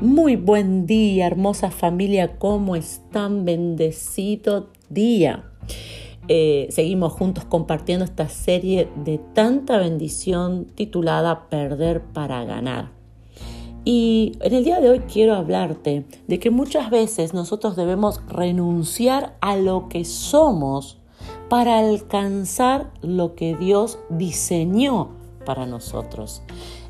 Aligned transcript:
Muy 0.00 0.36
buen 0.36 0.86
día, 0.86 1.26
hermosa 1.26 1.72
familia, 1.72 2.38
¿cómo 2.38 2.76
están? 2.76 3.44
Bendecido 3.44 4.68
día. 4.88 5.50
Eh, 6.28 6.68
seguimos 6.70 7.14
juntos 7.14 7.44
compartiendo 7.44 8.04
esta 8.04 8.28
serie 8.28 8.88
de 9.04 9.18
tanta 9.34 9.76
bendición 9.76 10.66
titulada 10.66 11.48
Perder 11.48 12.00
para 12.00 12.44
ganar. 12.44 12.92
Y 13.84 14.38
en 14.40 14.54
el 14.54 14.62
día 14.62 14.80
de 14.80 14.88
hoy 14.88 15.00
quiero 15.00 15.34
hablarte 15.34 16.04
de 16.28 16.38
que 16.38 16.50
muchas 16.50 16.90
veces 16.90 17.34
nosotros 17.34 17.74
debemos 17.74 18.20
renunciar 18.28 19.36
a 19.40 19.56
lo 19.56 19.88
que 19.88 20.04
somos 20.04 20.98
para 21.48 21.80
alcanzar 21.80 22.92
lo 23.02 23.34
que 23.34 23.56
Dios 23.56 23.98
diseñó 24.10 25.08
para 25.44 25.66
nosotros. 25.66 26.42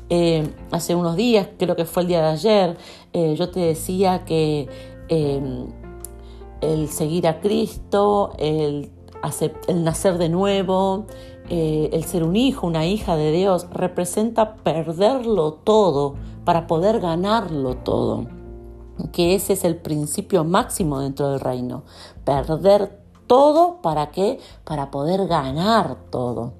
Eh, 0.09 0.51
hace 0.71 0.95
unos 0.95 1.15
días, 1.15 1.49
creo 1.59 1.75
que 1.75 1.85
fue 1.85 2.01
el 2.01 2.07
día 2.07 2.21
de 2.21 2.29
ayer, 2.29 2.77
eh, 3.13 3.35
yo 3.37 3.51
te 3.51 3.59
decía 3.59 4.25
que 4.25 4.67
em, 5.07 5.67
el 6.61 6.89
seguir 6.89 7.27
a 7.27 7.39
Cristo, 7.39 8.33
el, 8.39 8.91
nacer 9.75 10.17
de 10.17 10.29
nuevo, 10.29 11.05
eh, 11.49 11.91
el 11.93 12.03
ser 12.05 12.23
un 12.23 12.35
hijo, 12.35 12.65
una 12.65 12.87
hija 12.87 13.15
de 13.15 13.31
Dios, 13.31 13.67
representa 13.71 14.55
perderlo 14.55 15.53
todo 15.53 16.15
para 16.43 16.65
poder 16.65 16.99
ganarlo 16.99 17.75
todo. 17.77 18.25
Que 19.11 19.35
ese 19.35 19.53
es 19.53 19.63
el 19.63 19.75
principio 19.75 20.43
máximo 20.43 20.99
dentro 20.99 21.29
del 21.29 21.39
reino. 21.39 21.83
Perder 22.25 22.99
todo, 23.27 23.81
¿para 23.81 24.09
qué? 24.09 24.39
Para 24.63 24.89
poder 24.89 25.27
ganar 25.27 25.97
todo. 26.09 26.53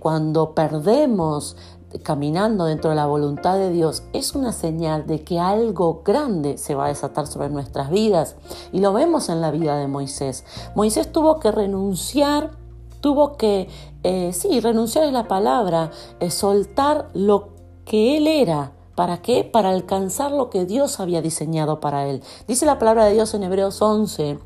cuando 0.00 0.54
perdemos 0.54 1.56
caminando 1.98 2.64
dentro 2.64 2.90
de 2.90 2.96
la 2.96 3.06
voluntad 3.06 3.56
de 3.56 3.70
Dios 3.70 4.04
es 4.12 4.34
una 4.34 4.52
señal 4.52 5.06
de 5.06 5.22
que 5.22 5.40
algo 5.40 6.02
grande 6.04 6.56
se 6.58 6.74
va 6.74 6.86
a 6.86 6.88
desatar 6.88 7.26
sobre 7.26 7.50
nuestras 7.50 7.90
vidas. 7.90 8.36
Y 8.72 8.80
lo 8.80 8.92
vemos 8.92 9.28
en 9.28 9.40
la 9.40 9.50
vida 9.50 9.76
de 9.76 9.88
Moisés. 9.88 10.44
Moisés 10.74 11.10
tuvo 11.10 11.40
que 11.40 11.50
renunciar, 11.50 12.52
tuvo 13.00 13.36
que, 13.36 13.68
eh, 14.02 14.32
sí, 14.32 14.60
renunciar 14.60 15.04
es 15.04 15.12
la 15.12 15.28
palabra, 15.28 15.90
eh, 16.20 16.30
soltar 16.30 17.08
lo 17.14 17.50
que 17.84 18.16
él 18.16 18.26
era. 18.26 18.72
¿Para 18.94 19.22
qué? 19.22 19.44
Para 19.44 19.70
alcanzar 19.70 20.30
lo 20.30 20.50
que 20.50 20.66
Dios 20.66 21.00
había 21.00 21.22
diseñado 21.22 21.80
para 21.80 22.06
él. 22.06 22.22
Dice 22.46 22.66
la 22.66 22.78
palabra 22.78 23.06
de 23.06 23.14
Dios 23.14 23.32
en 23.34 23.42
Hebreos 23.42 23.80
11 23.80 24.38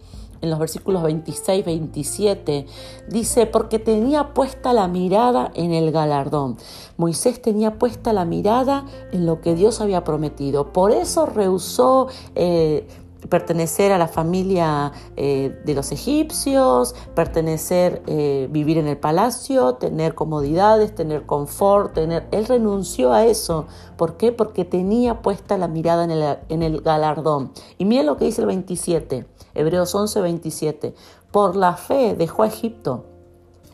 en 0.45 0.51
los 0.51 0.59
versículos 0.59 1.03
26, 1.03 1.65
27, 1.65 2.67
dice, 3.09 3.47
porque 3.47 3.79
tenía 3.79 4.33
puesta 4.35 4.73
la 4.73 4.87
mirada 4.87 5.51
en 5.55 5.73
el 5.73 5.91
galardón. 5.91 6.57
Moisés 6.97 7.43
tenía 7.43 7.79
puesta 7.79 8.13
la 8.13 8.25
mirada 8.25 8.87
en 9.13 9.27
lo 9.27 9.41
que 9.41 9.55
Dios 9.55 9.81
había 9.81 10.05
prometido. 10.05 10.73
Por 10.73 10.93
eso 10.93 11.27
rehusó... 11.27 12.09
Eh, 12.35 12.87
pertenecer 13.29 13.93
a 13.93 13.99
la 13.99 14.09
familia 14.09 14.93
eh, 15.17 15.61
de 15.65 15.75
los 15.75 15.93
egipcios, 15.93 16.95
pertenecer, 17.15 18.03
eh, 18.07 18.49
vivir 18.51 18.79
en 18.79 18.87
el 18.87 18.97
palacio, 18.97 19.75
tener 19.75 20.15
comodidades, 20.15 20.95
tener 20.95 21.25
confort, 21.27 21.95
tener... 21.95 22.27
Él 22.31 22.47
renunció 22.47 23.13
a 23.13 23.25
eso. 23.25 23.67
¿Por 23.97 24.17
qué? 24.17 24.33
Porque 24.33 24.65
tenía 24.65 25.23
puesta 25.23 25.59
la 25.59 25.69
mirada 25.69 26.05
en 26.05 26.11
el, 26.11 26.39
en 26.49 26.63
el 26.63 26.81
galardón. 26.81 27.53
Y 27.79 27.85
miren 27.85 28.07
lo 28.07 28.17
que 28.17 28.27
dice 28.27 28.43
el 28.43 28.47
27. 28.49 29.27
Hebreos 29.55 29.95
11, 29.95 30.21
27. 30.21 30.95
Por 31.31 31.57
la 31.57 31.77
fe 31.77 32.15
dejó 32.17 32.43
a 32.43 32.49
Egipto, 32.49 33.05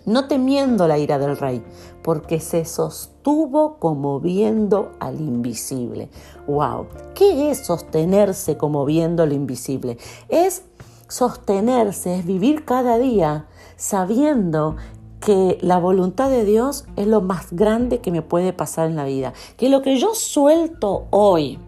no 0.07 0.29
temiendo 0.29 0.89
la 0.89 0.99
ira 0.99 1.19
del 1.19 1.37
rey, 1.37 1.63
porque 2.03 2.41
se 2.41 2.65
sostuvo 2.65 3.77
como 3.79 4.21
viendo 4.21 4.93
al 5.01 5.21
invisible. 5.21 6.09
¡Wow! 6.47 6.87
¿Qué 7.15 7.51
es 7.51 7.67
sostenerse 7.67 8.57
como 8.57 8.85
viendo 8.85 9.27
lo 9.27 9.35
invisible? 9.35 9.99
Es 10.29 10.65
sostenerse, 11.09 12.19
es 12.19 12.25
vivir 12.25 12.65
cada 12.65 12.99
día 12.99 13.47
sabiendo 13.77 14.77
que 15.21 15.59
la 15.61 15.79
voluntad 15.79 16.31
de 16.31 16.45
Dios 16.45 16.87
es 16.97 17.07
lo 17.07 17.21
más 17.21 17.53
grande 17.53 18.01
que 18.01 18.11
me 18.11 18.23
puede 18.23 18.53
pasar 18.53 18.89
en 18.89 18.97
la 18.97 19.05
vida. 19.05 19.35
Que 19.57 19.69
lo 19.69 19.83
que 19.83 19.99
yo 19.99 20.15
suelto 20.15 21.07
hoy, 21.11 21.59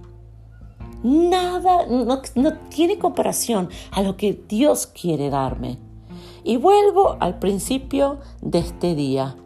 Nada, 1.03 1.87
no, 1.87 2.21
tiene 2.69 2.99
comparación 2.99 3.69
a 3.91 4.03
lo 4.03 4.17
que 4.17 4.45
Dios 4.49 4.87
quiere 4.87 5.31
darme. 5.31 5.79
Y 6.45 6.57
vuelvo 6.59 7.17
al 7.19 7.39
principio 7.39 8.19
de 8.41 8.61
este 8.61 8.95
día. 8.95 9.37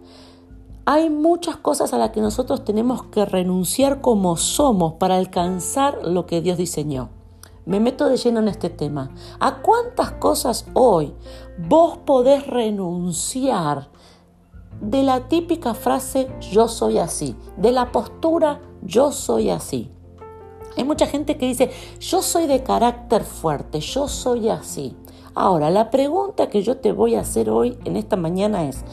Hay 0.84 1.10
muchas 1.10 1.56
cosas 1.56 1.92
a 1.92 1.98
las 1.98 2.10
que 2.10 2.20
nosotros 2.20 2.64
tenemos 2.64 3.04
que 3.04 3.24
renunciar 3.24 4.00
como 4.00 4.36
somos 4.36 4.94
para 4.94 5.16
alcanzar 5.16 6.06
lo 6.06 6.26
que 6.26 6.40
Dios 6.42 6.58
diseñó. 6.58 7.08
Me 7.64 7.80
meto 7.80 8.08
de 8.08 8.16
lleno 8.16 8.38
en 8.38 8.48
este 8.48 8.70
tema. 8.70 9.10
¿A 9.40 9.62
cuántas 9.62 10.12
cosas 10.12 10.66
hoy 10.74 11.12
vos 11.58 11.98
podés 11.98 12.46
renunciar 12.46 13.88
de 14.80 15.02
la 15.02 15.26
típica 15.28 15.74
frase 15.74 16.28
yo 16.52 16.68
soy 16.68 16.98
así, 16.98 17.34
de 17.56 17.72
la 17.72 17.90
postura 17.90 18.60
yo 18.82 19.10
soy 19.10 19.50
así? 19.50 19.90
Hay 20.76 20.84
mucha 20.84 21.06
gente 21.06 21.36
que 21.38 21.46
dice, 21.46 21.70
yo 22.00 22.22
soy 22.22 22.46
de 22.46 22.62
carácter 22.62 23.24
fuerte, 23.24 23.80
yo 23.80 24.08
soy 24.08 24.50
así. 24.50 24.94
Ahora, 25.34 25.70
la 25.70 25.90
pregunta 25.90 26.48
que 26.48 26.62
yo 26.62 26.78
te 26.78 26.92
voy 26.92 27.14
a 27.14 27.20
hacer 27.20 27.50
hoy 27.50 27.78
en 27.84 27.96
esta 27.96 28.16
mañana 28.16 28.64
es, 28.68 28.84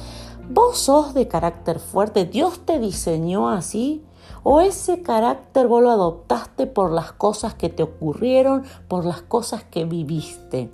¿vos 0.50 0.78
sos 0.78 1.14
de 1.14 1.28
carácter 1.28 1.80
fuerte? 1.80 2.26
¿Dios 2.26 2.62
te 2.66 2.80
diseñó 2.80 3.50
así? 3.50 4.04
¿O 4.44 4.62
ese 4.62 5.02
carácter 5.02 5.68
vos 5.68 5.82
lo 5.82 5.90
adoptaste 5.90 6.68
por 6.68 6.92
las 6.92 7.14
cosas 7.14 7.54
que 7.54 7.70
te 7.70 7.84
ocurrieron, 7.84 8.64
por 8.88 9.06
las 9.06 9.22
cosas 9.22 9.64
que 9.64 9.86
viviste? 9.86 10.70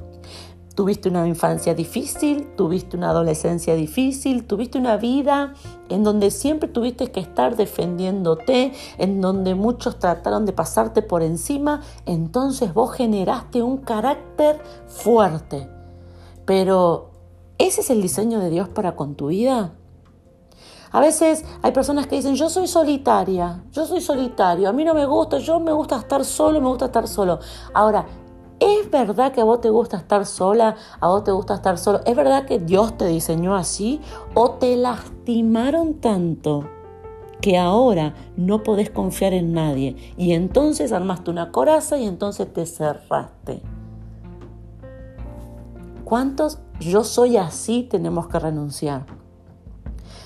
Tuviste 0.80 1.10
una 1.10 1.28
infancia 1.28 1.76
difícil, 1.76 2.56
tuviste 2.56 2.96
una 2.96 3.10
adolescencia 3.10 3.76
difícil, 3.76 4.46
tuviste 4.48 4.78
una 4.78 4.96
vida 4.96 5.54
en 5.90 6.06
donde 6.06 6.32
siempre 6.32 6.70
tuviste 6.70 7.12
que 7.12 7.20
estar 7.20 7.58
defendiéndote, 7.58 8.72
en 8.98 9.20
donde 9.20 9.56
muchos 9.56 10.00
trataron 10.00 10.46
de 10.46 10.54
pasarte 10.54 11.02
por 11.02 11.22
encima, 11.22 11.82
entonces 12.06 12.74
vos 12.74 12.94
generaste 12.94 13.62
un 13.62 13.80
carácter 13.80 14.62
fuerte. 14.88 15.70
Pero, 16.46 17.10
¿ese 17.58 17.82
es 17.82 17.90
el 17.90 18.02
diseño 18.02 18.40
de 18.40 18.50
Dios 18.50 18.70
para 18.70 18.96
con 18.96 19.16
tu 19.16 19.28
vida? 19.28 19.74
A 20.94 21.02
veces 21.02 21.44
hay 21.62 21.74
personas 21.74 22.08
que 22.08 22.16
dicen, 22.16 22.36
yo 22.36 22.50
soy 22.50 22.68
solitaria, 22.70 23.66
yo 23.74 23.86
soy 23.86 24.00
solitario, 24.00 24.70
a 24.70 24.72
mí 24.72 24.86
no 24.86 24.94
me 24.94 25.06
gusta, 25.06 25.40
yo 25.40 25.60
me 25.60 25.74
gusta 25.74 25.98
estar 25.98 26.24
solo, 26.24 26.62
me 26.62 26.70
gusta 26.70 26.86
estar 26.86 27.06
solo. 27.06 27.40
Ahora, 27.74 28.06
¿Es 28.60 28.92
verdad 28.92 29.32
que 29.32 29.40
a 29.40 29.46
vos 29.46 29.62
te 29.62 29.70
gusta 29.70 29.98
estar 29.98 30.26
sola? 30.26 30.76
¿A 31.00 31.08
vos 31.08 31.24
te 31.24 31.32
gusta 31.32 31.54
estar 31.54 31.78
solo? 31.78 32.02
¿Es 32.06 32.16
verdad 32.16 32.46
que 32.46 32.60
Dios 32.60 32.98
te 32.98 33.08
diseñó 33.08 33.56
así? 33.56 34.02
¿O 34.34 34.52
te 34.52 34.76
lastimaron 34.76 35.96
tanto 35.96 36.66
que 37.40 37.58
ahora 37.58 38.16
no 38.36 38.64
podés 38.64 38.90
confiar 38.90 39.34
en 39.34 39.54
nadie? 39.54 39.96
Y 40.18 40.34
entonces 40.34 40.92
armaste 40.92 41.32
una 41.32 41.54
coraza 41.54 41.98
y 41.98 42.06
entonces 42.06 42.52
te 42.52 42.66
cerraste. 42.66 43.62
¿Cuántos 46.04 46.60
yo 46.82 47.06
soy 47.06 47.38
así 47.38 47.84
tenemos 47.84 48.28
que 48.28 48.40
renunciar? 48.40 49.06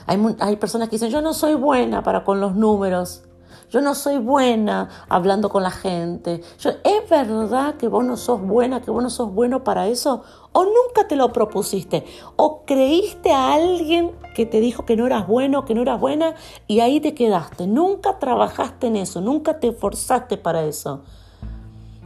Hay, 0.07 0.19
hay 0.39 0.55
personas 0.55 0.89
que 0.89 0.95
dicen, 0.95 1.11
yo 1.11 1.21
no 1.21 1.33
soy 1.33 1.53
buena 1.53 2.01
para 2.01 2.23
con 2.23 2.39
los 2.39 2.55
números. 2.55 3.25
Yo 3.73 3.81
no 3.81 3.95
soy 3.95 4.19
buena 4.19 4.87
hablando 5.09 5.49
con 5.49 5.63
la 5.63 5.71
gente. 5.71 6.41
¿Es 6.83 7.09
verdad 7.09 7.73
que 7.73 7.87
vos 7.87 8.05
no 8.05 8.17
sos 8.17 8.39
buena, 8.39 8.83
que 8.83 8.91
vos 8.91 9.01
no 9.01 9.09
sos 9.09 9.33
bueno 9.33 9.63
para 9.63 9.87
eso? 9.87 10.21
¿O 10.51 10.63
nunca 10.63 11.07
te 11.07 11.15
lo 11.15 11.33
propusiste? 11.33 12.05
¿O 12.35 12.65
creíste 12.67 13.31
a 13.31 13.55
alguien 13.55 14.11
que 14.35 14.45
te 14.45 14.59
dijo 14.59 14.85
que 14.85 14.95
no 14.95 15.07
eras 15.07 15.25
bueno, 15.25 15.65
que 15.65 15.73
no 15.73 15.81
eras 15.81 15.99
buena 15.99 16.35
y 16.67 16.81
ahí 16.81 16.99
te 16.99 17.15
quedaste? 17.15 17.65
Nunca 17.65 18.19
trabajaste 18.19 18.85
en 18.85 18.95
eso, 18.95 19.21
nunca 19.21 19.59
te 19.59 19.69
esforzaste 19.69 20.37
para 20.37 20.65
eso. 20.65 21.01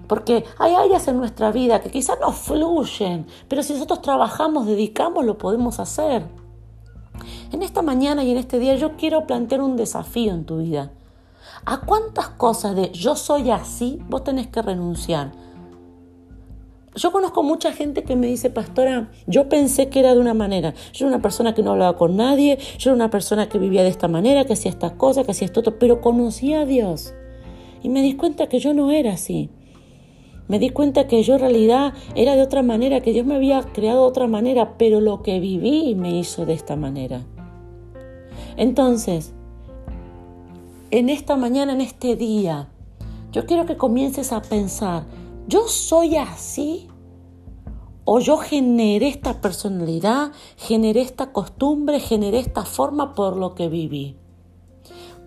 Porque 0.08 0.46
hay 0.60 0.74
áreas 0.74 1.06
en 1.10 1.18
nuestra 1.18 1.52
vida 1.52 1.81
que 1.81 1.92
quizás 1.92 2.18
no 2.22 2.31
fluyen, 2.31 3.28
pero 3.50 3.62
si 3.62 3.74
nosotros 3.74 4.02
trabajamos, 4.02 4.68
dedicamos, 4.68 5.25
lo 5.25 5.38
podemos 5.38 5.81
hacer. 5.81 6.28
En 7.52 7.62
esta 7.62 7.81
mañana 7.81 8.24
y 8.24 8.31
en 8.31 8.38
este 8.38 8.58
día 8.58 8.78
yo 8.78 8.96
quiero 8.96 9.28
plantear 9.28 9.60
un 9.60 9.75
desafío 9.75 10.31
en 10.31 10.46
tu 10.46 10.60
vida. 10.60 10.94
¿A 11.65 11.81
cuántas 11.81 12.30
cosas 12.30 12.75
de 12.75 12.92
yo 12.92 13.15
soy 13.15 13.51
así 13.51 14.00
vos 14.09 14.24
tenés 14.24 14.48
que 14.48 14.62
renunciar? 14.62 15.31
Yo 16.95 17.12
conozco 17.12 17.44
mucha 17.44 17.74
gente 17.74 18.04
que 18.04 18.15
me 18.15 18.25
dice, 18.25 18.50
pastora, 18.50 19.12
yo 19.27 19.50
pensé 19.50 19.88
que 19.88 20.00
era 20.00 20.15
de 20.15 20.19
una 20.19 20.33
manera. 20.33 20.74
Yo 20.94 21.06
era 21.06 21.15
una 21.15 21.21
persona 21.21 21.54
que 21.54 21.62
no 21.62 21.71
hablaba 21.71 21.95
con 21.95 22.15
nadie, 22.15 22.57
yo 22.80 22.89
era 22.89 22.95
una 22.95 23.12
persona 23.12 23.50
que 23.50 23.59
vivía 23.59 23.83
de 23.83 23.89
esta 23.89 24.07
manera, 24.07 24.45
que 24.45 24.54
hacía 24.54 24.71
estas 24.71 24.94
cosas, 24.94 25.24
que 25.25 25.31
hacía 25.31 25.45
esto 25.45 25.59
otro, 25.59 25.77
pero 25.77 26.01
conocía 26.01 26.62
a 26.62 26.65
Dios. 26.65 27.13
Y 27.83 27.89
me 27.89 28.01
di 28.01 28.15
cuenta 28.15 28.48
que 28.48 28.57
yo 28.59 28.74
no 28.74 28.89
era 28.89 29.13
así. 29.13 29.51
Me 30.48 30.57
di 30.57 30.71
cuenta 30.71 31.07
que 31.07 31.21
yo 31.21 31.36
en 31.36 31.42
realidad 31.42 31.94
era 32.15 32.36
de 32.36 32.42
otra 32.42 32.63
manera, 32.63 33.01
que 33.01 33.13
Dios 33.13 33.27
me 33.27 33.36
había 33.36 33.62
creado 33.62 34.01
de 34.01 34.07
otra 34.07 34.27
manera, 34.27 34.77
pero 34.80 35.00
lo 35.00 35.21
que 35.21 35.39
viví 35.39 35.94
me 35.94 36.18
hizo 36.18 36.48
de 36.48 36.54
esta 36.54 36.75
manera. 36.75 37.21
Entonces, 38.56 39.36
en 40.92 41.10
esta 41.10 41.36
mañana, 41.36 41.74
en 41.74 41.81
este 41.81 42.16
día, 42.16 42.69
yo 43.31 43.45
quiero 43.45 43.66
que 43.66 43.78
comiences 43.78 44.31
a 44.31 44.42
pensar, 44.42 45.04
¿yo 45.48 45.68
soy 45.68 46.16
así? 46.16 46.88
¿O 48.06 48.19
yo 48.19 48.38
generé 48.38 49.10
esta 49.10 49.42
personalidad, 49.42 50.31
generé 50.56 51.01
esta 51.01 51.34
costumbre, 51.34 52.00
generé 52.00 52.39
esta 52.39 52.63
forma 52.63 53.13
por 53.13 53.36
lo 53.36 53.54
que 53.54 53.68
viví? 53.68 54.16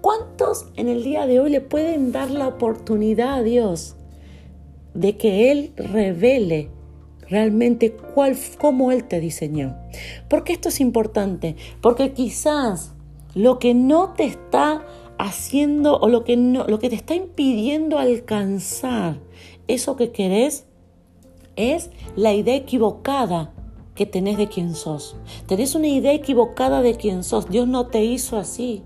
¿Cuántos 0.01 0.67
en 0.77 0.89
el 0.89 1.05
día 1.05 1.27
de 1.27 1.41
hoy 1.41 1.51
le 1.51 1.61
pueden 1.61 2.11
dar 2.11 2.31
la 2.31 2.49
oportunidad 2.49 3.35
a 3.35 3.43
Dios 3.43 3.97
de 4.95 5.19
que 5.19 5.53
Él 5.53 5.75
revele 5.77 6.71
realmente 7.29 7.93
cuál, 7.93 8.35
cómo 8.59 8.93
Él 8.93 9.05
te 9.05 9.21
diseñó? 9.21 9.77
Porque 10.31 10.55
esto 10.55 10.71
es 10.71 10.81
importante, 10.81 11.57
porque 11.83 12.15
quizás 12.15 12.95
lo 13.35 13.59
que 13.59 13.75
no 13.75 14.15
te 14.15 14.25
está 14.25 14.87
haciendo 15.21 15.99
o 15.99 16.09
lo 16.09 16.25
que, 16.25 16.37
no, 16.37 16.65
lo 16.67 16.79
que 16.79 16.89
te 16.89 16.97
está 16.97 17.15
impidiendo 17.15 17.99
alcanzar 17.99 19.19
eso 19.69 19.97
que 19.97 20.13
querés 20.13 20.67
es 21.57 21.91
la 22.17 22.33
idea 22.33 22.57
equivocada 22.57 23.53
que 23.95 24.07
tenés 24.07 24.39
de 24.39 24.49
quién 24.49 24.75
sos. 24.75 25.17
Tenés 25.47 25.75
una 25.75 25.89
idea 25.89 26.15
equivocada 26.15 26.81
de 26.81 26.95
quién 26.95 27.23
sos. 27.23 27.49
Dios 27.51 27.69
no 27.69 27.87
te 27.87 28.03
hizo 28.03 28.39
así. 28.39 28.83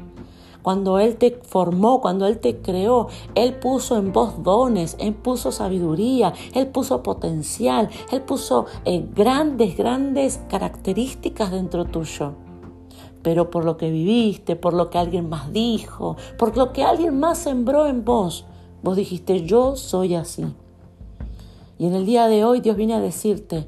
Cuando 0.63 0.99
Él 0.99 1.17
te 1.17 1.39
formó, 1.43 2.01
cuando 2.01 2.27
Él 2.27 2.41
te 2.41 2.57
creó, 2.57 3.09
Él 3.35 3.55
puso 3.55 3.97
en 3.97 4.13
vos 4.13 4.43
dones, 4.43 4.97
Él 4.99 5.15
puso 5.15 5.53
sabiduría, 5.53 6.33
Él 6.55 6.67
puso 6.67 7.03
potencial, 7.03 7.91
Él 8.11 8.23
puso 8.23 8.67
eh, 8.85 9.07
grandes, 9.15 9.77
grandes 9.77 10.41
características 10.49 11.53
dentro 11.53 11.85
tuyo 11.85 12.44
pero 13.25 13.51
por 13.51 13.65
lo 13.65 13.79
que 13.79 13.91
viviste, 13.91 14.55
por 14.55 14.75
lo 14.75 14.91
que 14.91 14.99
alguien 14.99 15.31
más 15.31 15.51
dijo, 15.51 16.17
por 16.39 16.57
lo 16.57 16.75
que 16.75 16.85
alguien 16.85 17.19
más 17.19 17.39
sembró 17.39 17.87
en 17.87 18.05
vos, 18.05 18.45
vos 18.83 18.97
dijiste, 18.97 19.45
yo 19.45 19.77
soy 19.77 20.15
así. 20.15 20.45
Y 21.79 21.87
en 21.87 21.95
el 21.95 22.05
día 22.05 22.29
de 22.29 22.45
hoy 22.45 22.61
Dios 22.61 22.77
viene 22.77 22.93
a 22.93 23.01
decirte, 23.01 23.67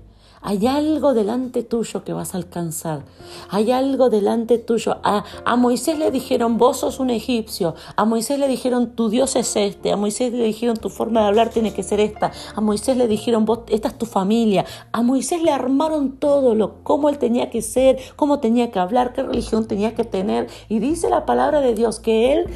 hay 0.49 0.69
algo 0.69 1.13
delante 1.13 1.65
tuyo 1.65 2.05
que 2.05 2.13
vas 2.13 2.33
a 2.33 2.37
alcanzar. 2.37 3.03
Hay 3.51 3.73
algo 3.73 4.11
delante 4.11 4.59
tuyo. 4.59 4.99
A, 5.03 5.25
a, 5.45 5.57
Moisés 5.57 5.99
le 5.99 6.13
dijeron, 6.13 6.57
vos 6.57 6.77
sos 6.77 7.01
un 7.01 7.11
egipcio. 7.11 7.75
A 7.97 8.05
Moisés 8.05 8.39
le 8.39 8.47
dijeron, 8.47 8.95
tu 8.95 9.09
Dios 9.09 9.35
es 9.35 9.57
este. 9.57 9.91
A 9.91 9.97
Moisés 9.97 10.33
le 10.33 10.45
dijeron, 10.45 10.77
tu 10.77 10.89
forma 10.89 11.23
de 11.23 11.27
hablar 11.27 11.51
tiene 11.51 11.75
que 11.75 11.83
ser 11.83 11.99
esta. 11.99 12.31
A 12.55 12.61
Moisés 12.61 12.97
le 12.97 13.09
dijeron, 13.09 13.45
esta 13.71 13.89
es 13.89 13.99
tu 13.99 14.07
familia. 14.07 14.65
A 14.93 15.03
Moisés 15.03 15.43
le 15.43 15.51
armaron 15.51 16.13
todo, 16.19 16.55
lo, 16.55 16.85
cómo 16.85 17.09
él 17.09 17.19
tenía 17.19 17.51
que 17.51 17.61
ser, 17.61 17.99
cómo 18.15 18.39
tenía 18.39 18.71
que 18.71 18.79
hablar, 18.79 19.15
qué 19.15 19.25
religión 19.25 19.67
tenía 19.67 19.97
que 19.97 20.05
tener. 20.05 20.47
Y 20.69 20.79
dice 20.79 21.11
la 21.11 21.27
palabra 21.27 21.61
de 21.61 21.75
Dios 21.75 21.99
que 21.99 22.33
él 22.33 22.47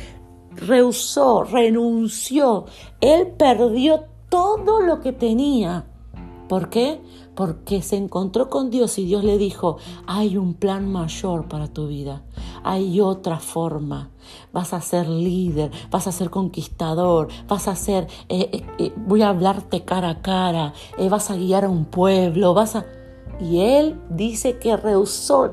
rehusó, 0.54 1.42
renunció. 1.42 2.66
Él 3.00 3.32
perdió 3.36 4.04
todo 4.28 4.80
lo 4.80 5.00
que 5.00 5.10
tenía. 5.10 5.86
¿Por 6.50 6.68
qué? 6.68 7.00
Porque 7.40 7.80
se 7.80 7.96
encontró 7.96 8.50
con 8.50 8.68
Dios 8.68 8.98
y 8.98 9.06
Dios 9.06 9.24
le 9.24 9.38
dijo, 9.38 9.78
hay 10.06 10.36
un 10.36 10.52
plan 10.52 10.92
mayor 10.92 11.48
para 11.48 11.68
tu 11.68 11.88
vida, 11.88 12.22
hay 12.64 13.00
otra 13.00 13.40
forma, 13.40 14.10
vas 14.52 14.74
a 14.74 14.82
ser 14.82 15.08
líder, 15.08 15.70
vas 15.90 16.06
a 16.06 16.12
ser 16.12 16.28
conquistador, 16.28 17.28
vas 17.48 17.66
a 17.66 17.76
ser, 17.76 18.08
eh, 18.28 18.50
eh, 18.52 18.66
eh, 18.76 18.92
voy 18.94 19.22
a 19.22 19.30
hablarte 19.30 19.86
cara 19.86 20.10
a 20.10 20.20
cara, 20.20 20.74
vas 21.08 21.30
a 21.30 21.36
guiar 21.36 21.64
a 21.64 21.70
un 21.70 21.86
pueblo, 21.86 22.52
vas 22.52 22.76
a... 22.76 22.84
Y 23.40 23.60
él 23.60 23.98
dice 24.10 24.58
que 24.58 24.76
rehusó 24.76 25.50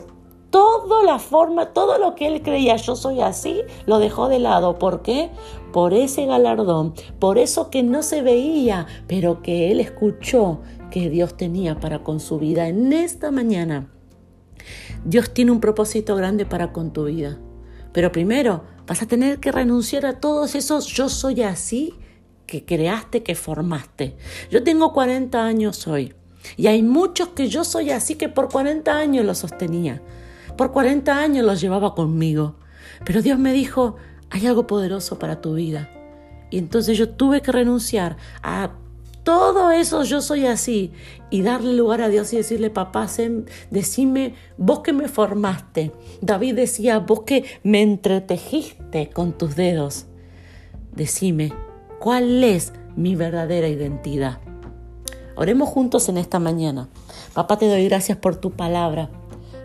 toda 0.49 1.03
la 1.03 1.19
forma, 1.19 1.67
todo 1.67 1.97
lo 1.97 2.15
que 2.15 2.27
él 2.27 2.41
creía, 2.41 2.75
yo 2.75 2.97
soy 2.97 3.21
así, 3.21 3.61
lo 3.85 3.99
dejó 3.99 4.27
de 4.27 4.39
lado. 4.39 4.77
¿Por 4.79 5.01
qué? 5.01 5.29
Por 5.71 5.93
ese 5.93 6.25
galardón, 6.25 6.93
por 7.19 7.37
eso 7.37 7.69
que 7.69 7.83
no 7.83 8.01
se 8.01 8.21
veía, 8.21 8.87
pero 9.07 9.41
que 9.41 9.71
él 9.71 9.79
escuchó 9.79 10.59
que 10.89 11.09
Dios 11.09 11.37
tenía 11.37 11.79
para 11.79 12.03
con 12.03 12.19
su 12.19 12.39
vida 12.39 12.67
en 12.67 12.93
esta 12.93 13.31
mañana. 13.31 13.89
Dios 15.05 15.33
tiene 15.33 15.51
un 15.51 15.59
propósito 15.59 16.15
grande 16.15 16.45
para 16.45 16.71
con 16.71 16.91
tu 16.91 17.05
vida. 17.05 17.39
Pero 17.93 18.11
primero 18.11 18.63
vas 18.85 19.01
a 19.01 19.07
tener 19.07 19.39
que 19.39 19.51
renunciar 19.51 20.05
a 20.05 20.19
todos 20.19 20.55
esos 20.55 20.87
yo 20.87 21.09
soy 21.09 21.41
así 21.41 21.93
que 22.45 22.63
creaste, 22.65 23.23
que 23.23 23.35
formaste. 23.35 24.15
Yo 24.49 24.63
tengo 24.63 24.93
40 24.93 25.45
años 25.45 25.87
hoy 25.87 26.13
y 26.55 26.67
hay 26.67 26.81
muchos 26.81 27.29
que 27.29 27.49
yo 27.49 27.63
soy 27.63 27.91
así 27.91 28.15
que 28.15 28.29
por 28.29 28.49
40 28.49 28.95
años 28.97 29.25
los 29.25 29.39
sostenía. 29.39 30.01
Por 30.55 30.71
40 30.71 31.17
años 31.17 31.45
los 31.45 31.59
llevaba 31.59 31.93
conmigo. 31.93 32.55
Pero 33.05 33.21
Dios 33.21 33.37
me 33.37 33.51
dijo, 33.51 33.97
hay 34.29 34.47
algo 34.47 34.65
poderoso 34.67 35.19
para 35.19 35.41
tu 35.41 35.55
vida. 35.55 35.89
Y 36.49 36.57
entonces 36.57 36.97
yo 36.97 37.09
tuve 37.09 37.41
que 37.41 37.51
renunciar 37.51 38.17
a 38.41 38.71
todo 39.27 39.71
eso 39.71 40.05
yo 40.05 40.21
soy 40.21 40.45
así 40.45 40.93
y 41.29 41.41
darle 41.41 41.73
lugar 41.73 42.01
a 42.01 42.07
Dios 42.07 42.31
y 42.31 42.37
decirle, 42.37 42.69
papá, 42.69 43.09
decime, 43.69 44.35
vos 44.57 44.79
que 44.79 44.93
me 44.93 45.09
formaste. 45.09 45.91
David 46.21 46.55
decía, 46.55 46.99
vos 46.99 47.23
que 47.23 47.43
me 47.61 47.81
entretejiste 47.81 49.09
con 49.09 49.33
tus 49.33 49.57
dedos. 49.57 50.05
Decime, 50.93 51.51
¿cuál 51.99 52.41
es 52.41 52.71
mi 52.95 53.17
verdadera 53.17 53.67
identidad? 53.67 54.39
Oremos 55.35 55.67
juntos 55.67 56.07
en 56.07 56.17
esta 56.17 56.39
mañana. 56.39 56.87
Papá, 57.33 57.57
te 57.57 57.67
doy 57.67 57.83
gracias 57.83 58.17
por 58.17 58.37
tu 58.37 58.51
palabra. 58.51 59.09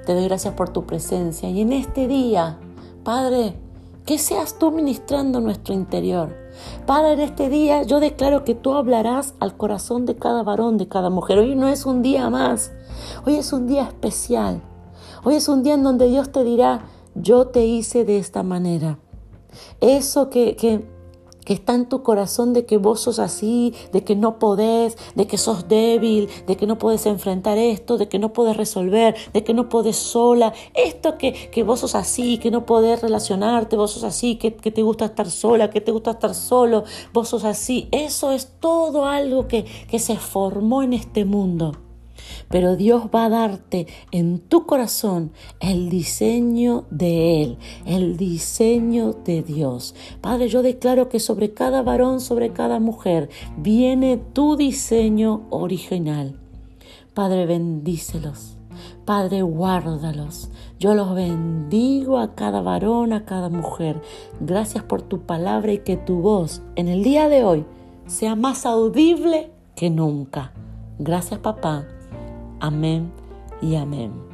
Te 0.04 0.12
doy 0.12 0.24
gracias 0.24 0.54
por 0.54 0.70
tu 0.70 0.86
presencia. 0.86 1.48
Y 1.48 1.60
en 1.60 1.72
este 1.72 2.08
día, 2.08 2.58
Padre, 3.04 3.54
que 4.06 4.18
seas 4.18 4.58
tú 4.58 4.70
ministrando 4.72 5.40
nuestro 5.40 5.74
interior. 5.74 6.36
Padre, 6.86 7.12
en 7.12 7.20
este 7.20 7.48
día 7.48 7.82
yo 7.82 8.00
declaro 8.00 8.44
que 8.44 8.54
tú 8.54 8.74
hablarás 8.74 9.34
al 9.40 9.56
corazón 9.56 10.06
de 10.06 10.16
cada 10.16 10.42
varón, 10.42 10.76
de 10.76 10.88
cada 10.88 11.10
mujer. 11.10 11.38
Hoy 11.38 11.54
no 11.54 11.68
es 11.68 11.86
un 11.86 12.02
día 12.02 12.28
más, 12.30 12.72
hoy 13.26 13.36
es 13.36 13.52
un 13.52 13.66
día 13.66 13.84
especial. 13.84 14.62
Hoy 15.24 15.36
es 15.36 15.48
un 15.48 15.62
día 15.62 15.74
en 15.74 15.84
donde 15.84 16.08
Dios 16.08 16.32
te 16.32 16.42
dirá, 16.42 16.86
yo 17.14 17.46
te 17.46 17.64
hice 17.64 18.04
de 18.04 18.18
esta 18.18 18.42
manera. 18.42 18.98
Eso 19.80 20.30
que, 20.30 20.56
que 20.56 20.84
que 21.44 21.52
está 21.52 21.74
en 21.74 21.88
tu 21.88 22.02
corazón 22.02 22.52
de 22.52 22.64
que 22.64 22.78
vos 22.78 23.00
sos 23.00 23.18
así, 23.18 23.74
de 23.92 24.04
que 24.04 24.16
no 24.16 24.38
podés, 24.38 24.96
de 25.14 25.26
que 25.26 25.38
sos 25.38 25.68
débil, 25.68 26.28
de 26.46 26.56
que 26.56 26.66
no 26.66 26.78
puedes 26.78 27.06
enfrentar 27.06 27.58
esto, 27.58 27.98
de 27.98 28.08
que 28.08 28.18
no 28.18 28.32
puedes 28.32 28.56
resolver, 28.56 29.14
de 29.32 29.44
que 29.44 29.54
no 29.54 29.68
podés 29.68 29.96
sola, 29.96 30.52
esto 30.74 31.18
que, 31.18 31.32
que 31.50 31.62
vos 31.62 31.80
sos 31.80 31.94
así, 31.94 32.38
que 32.38 32.50
no 32.50 32.66
podés 32.66 33.02
relacionarte, 33.02 33.76
vos 33.76 33.92
sos 33.92 34.04
así, 34.04 34.36
que, 34.36 34.54
que, 34.54 34.70
te 34.70 34.82
gusta 34.82 35.06
estar 35.06 35.30
sola, 35.30 35.70
que 35.70 35.80
te 35.80 35.92
gusta 35.92 36.12
estar 36.12 36.34
solo, 36.34 36.84
vos 37.12 37.28
sos 37.28 37.44
así, 37.44 37.88
eso 37.90 38.32
es 38.32 38.52
todo 38.60 39.06
algo 39.06 39.48
que, 39.48 39.64
que 39.64 39.98
se 39.98 40.16
formó 40.16 40.82
en 40.82 40.92
este 40.92 41.24
mundo 41.24 41.72
pero 42.48 42.76
Dios 42.76 43.04
va 43.14 43.26
a 43.26 43.28
darte 43.28 43.86
en 44.10 44.38
tu 44.38 44.66
corazón 44.66 45.32
el 45.60 45.88
diseño 45.88 46.84
de 46.90 47.42
Él, 47.42 47.58
el 47.86 48.16
diseño 48.16 49.12
de 49.12 49.42
Dios. 49.42 49.94
Padre, 50.20 50.48
yo 50.48 50.62
declaro 50.62 51.08
que 51.08 51.20
sobre 51.20 51.52
cada 51.52 51.82
varón, 51.82 52.20
sobre 52.20 52.52
cada 52.52 52.80
mujer, 52.80 53.30
viene 53.56 54.16
tu 54.16 54.56
diseño 54.56 55.42
original. 55.50 56.38
Padre, 57.14 57.46
bendícelos. 57.46 58.56
Padre, 59.04 59.42
guárdalos. 59.42 60.48
Yo 60.78 60.94
los 60.94 61.14
bendigo 61.14 62.18
a 62.18 62.34
cada 62.34 62.60
varón, 62.60 63.12
a 63.12 63.24
cada 63.24 63.48
mujer. 63.48 64.00
Gracias 64.40 64.84
por 64.84 65.02
tu 65.02 65.20
palabra 65.20 65.72
y 65.72 65.78
que 65.78 65.96
tu 65.96 66.20
voz 66.20 66.62
en 66.76 66.88
el 66.88 67.02
día 67.02 67.28
de 67.28 67.44
hoy 67.44 67.64
sea 68.06 68.36
más 68.36 68.66
audible 68.66 69.50
que 69.74 69.90
nunca. 69.90 70.52
Gracias, 70.98 71.40
papá. 71.40 71.84
Amén 72.62 73.10
y 73.60 73.74
amén. 73.74 74.31